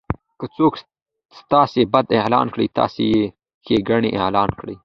[0.39, 0.73] که څوک
[1.39, 3.23] ستاسي بدي اعلان کړي؛ تاسي ئې
[3.65, 4.75] ښېګړني اعلان کړئ!